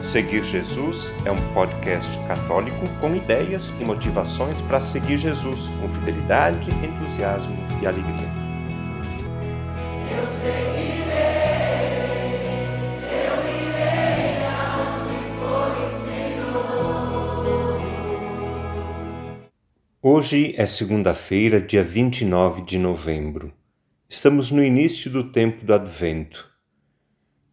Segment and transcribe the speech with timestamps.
[0.00, 6.68] Seguir Jesus é um podcast católico com ideias e motivações para seguir Jesus com fidelidade,
[6.84, 8.28] entusiasmo e alegria.
[10.14, 11.06] Eu seguirei,
[13.10, 17.80] eu irei aonde for o Senhor.
[20.02, 23.50] Hoje é segunda-feira, dia 29 de novembro.
[24.06, 26.54] Estamos no início do tempo do Advento.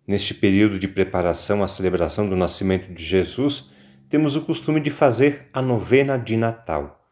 [0.05, 3.71] Neste período de preparação à celebração do nascimento de Jesus,
[4.09, 7.07] temos o costume de fazer a novena de Natal.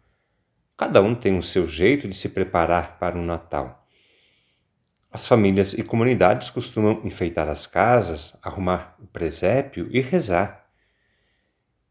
[0.75, 3.87] Cada um tem o seu jeito de se preparar para o Natal.
[5.09, 10.65] As famílias e comunidades costumam enfeitar as casas, arrumar o presépio e rezar.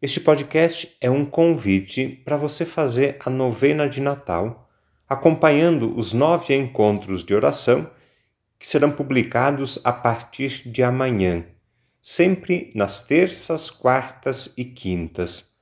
[0.02, 4.68] Este podcast é um convite para você fazer a novena de Natal,
[5.08, 7.90] acompanhando os nove encontros de oração
[8.60, 11.46] que serão publicados a partir de amanhã,
[12.02, 15.54] sempre nas terças, quartas e quintas.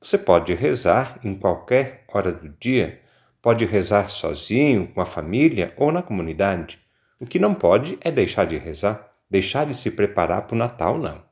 [0.00, 3.00] Você pode rezar em qualquer hora do dia,
[3.40, 6.80] pode rezar sozinho, com a família ou na comunidade.
[7.20, 10.98] O que não pode é deixar de rezar, deixar de se preparar para o Natal,
[10.98, 11.22] não.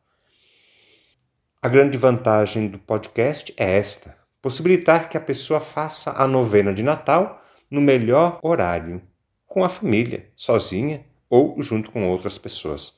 [1.61, 6.84] A grande vantagem do podcast é esta: possibilitar que a pessoa faça a novena de
[6.84, 9.03] Natal no melhor horário
[9.53, 12.95] com a família, sozinha ou junto com outras pessoas.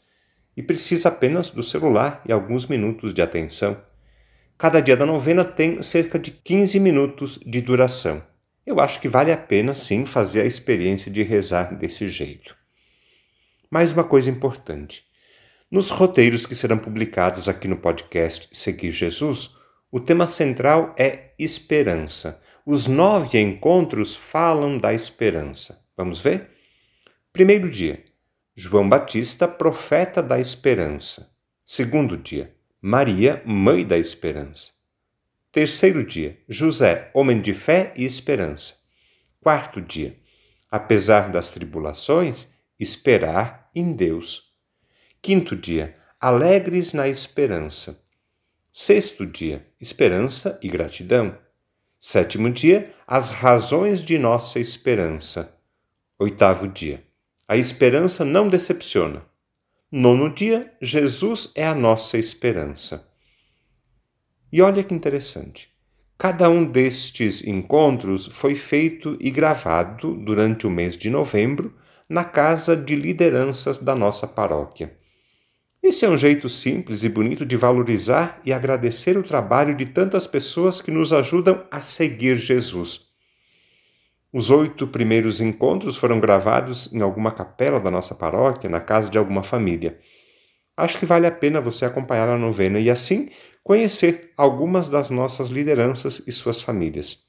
[0.56, 3.76] E precisa apenas do celular e alguns minutos de atenção.
[4.56, 8.22] Cada dia da novena tem cerca de 15 minutos de duração.
[8.64, 12.56] Eu acho que vale a pena sim fazer a experiência de rezar desse jeito.
[13.68, 15.04] Mais uma coisa importante.
[15.68, 19.56] Nos roteiros que serão publicados aqui no podcast Seguir Jesus,
[19.90, 22.40] o tema central é esperança.
[22.64, 25.83] Os nove encontros falam da esperança.
[25.96, 26.50] Vamos ver?
[27.32, 28.04] Primeiro dia:
[28.54, 31.34] João Batista, profeta da esperança.
[31.64, 34.72] Segundo dia: Maria, mãe da esperança.
[35.50, 38.74] Terceiro dia: José, homem de fé e esperança.
[39.40, 40.18] Quarto dia:
[40.70, 44.52] Apesar das tribulações, esperar em Deus.
[45.22, 48.02] Quinto dia: Alegres na esperança.
[48.72, 51.38] Sexto dia: Esperança e gratidão.
[51.98, 55.54] Sétimo dia: As razões de nossa esperança.
[56.16, 57.02] Oitavo dia.
[57.48, 59.26] A esperança não decepciona.
[59.90, 63.12] Nono dia, Jesus é a nossa esperança.
[64.52, 65.74] E olha que interessante.
[66.16, 71.74] Cada um destes encontros foi feito e gravado durante o mês de novembro
[72.08, 74.96] na casa de lideranças da nossa paróquia.
[75.82, 80.28] Esse é um jeito simples e bonito de valorizar e agradecer o trabalho de tantas
[80.28, 83.13] pessoas que nos ajudam a seguir Jesus.
[84.36, 89.16] Os oito primeiros encontros foram gravados em alguma capela da nossa paróquia, na casa de
[89.16, 89.96] alguma família.
[90.76, 93.28] Acho que vale a pena você acompanhar a novena e, assim,
[93.62, 97.20] conhecer algumas das nossas lideranças e suas famílias.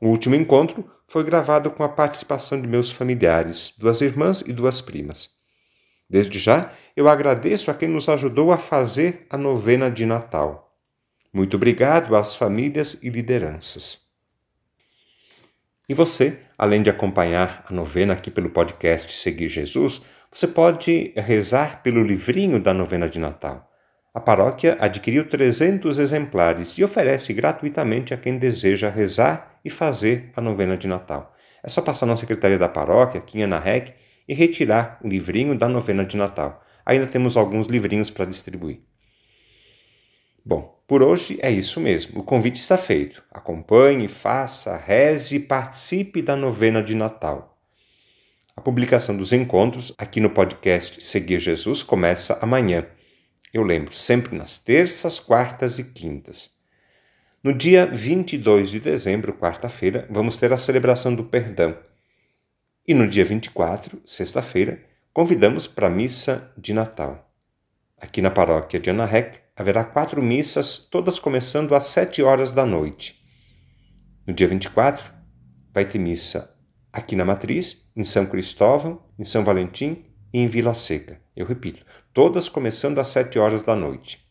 [0.00, 4.80] O último encontro foi gravado com a participação de meus familiares, duas irmãs e duas
[4.80, 5.32] primas.
[6.08, 10.74] Desde já, eu agradeço a quem nos ajudou a fazer a novena de Natal.
[11.30, 14.07] Muito obrigado às famílias e lideranças.
[15.88, 21.82] E você, além de acompanhar a novena aqui pelo podcast Seguir Jesus, você pode rezar
[21.82, 23.66] pelo livrinho da novena de Natal.
[24.12, 30.42] A paróquia adquiriu 300 exemplares e oferece gratuitamente a quem deseja rezar e fazer a
[30.42, 31.34] novena de Natal.
[31.62, 33.94] É só passar na secretaria da paróquia, aqui em Anarrec,
[34.28, 36.62] e retirar o livrinho da novena de Natal.
[36.84, 38.82] Ainda temos alguns livrinhos para distribuir.
[40.48, 42.20] Bom, por hoje é isso mesmo.
[42.20, 43.22] O convite está feito.
[43.30, 47.60] Acompanhe, faça, reze e participe da novena de Natal.
[48.56, 52.86] A publicação dos encontros aqui no podcast Seguir Jesus começa amanhã.
[53.52, 56.52] Eu lembro, sempre nas terças, quartas e quintas.
[57.44, 61.76] No dia 22 de dezembro, quarta-feira, vamos ter a celebração do perdão.
[62.86, 64.82] E no dia 24, sexta-feira,
[65.12, 67.30] convidamos para a missa de Natal.
[68.00, 73.20] Aqui na paróquia de Anarrec haverá quatro missas, todas começando às sete horas da noite.
[74.24, 75.12] No dia 24,
[75.74, 76.56] vai ter missa
[76.92, 81.20] aqui na Matriz, em São Cristóvão, em São Valentim e em Vila Seca.
[81.36, 81.84] Eu repito,
[82.14, 84.24] todas começando às sete horas da noite.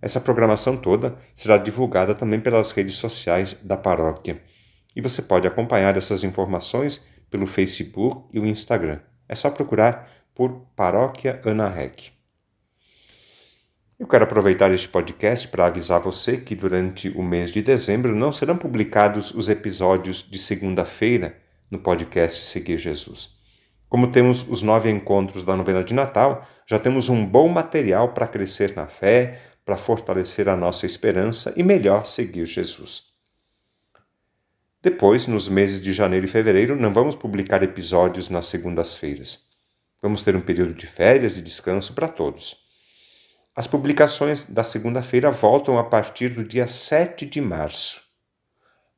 [0.00, 4.40] Essa programação toda será divulgada também pelas redes sociais da paróquia.
[4.94, 9.00] E você pode acompanhar essas informações pelo Facebook e o Instagram.
[9.28, 12.17] É só procurar por Paróquia Ana Rec.
[13.98, 18.30] Eu quero aproveitar este podcast para avisar você que durante o mês de dezembro não
[18.30, 21.36] serão publicados os episódios de segunda-feira
[21.68, 23.36] no podcast Seguir Jesus.
[23.88, 28.28] Como temos os nove encontros da novena de Natal, já temos um bom material para
[28.28, 33.02] crescer na fé, para fortalecer a nossa esperança e melhor seguir Jesus.
[34.80, 39.48] Depois, nos meses de janeiro e fevereiro, não vamos publicar episódios nas segundas-feiras.
[40.00, 42.67] Vamos ter um período de férias e descanso para todos.
[43.58, 48.00] As publicações da segunda-feira voltam a partir do dia 7 de março.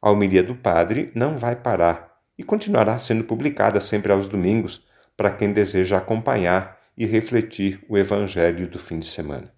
[0.02, 4.86] A homilia do Padre não vai parar e continuará sendo publicada sempre aos domingos
[5.16, 9.50] para quem deseja acompanhar e refletir o Evangelho do fim de semana.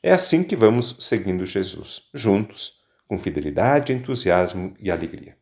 [0.00, 5.36] É assim que vamos seguindo Jesus, juntos, com fidelidade, entusiasmo e alegria.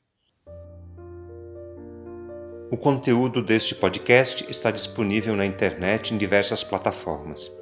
[2.71, 7.62] O conteúdo deste podcast está disponível na internet em diversas plataformas.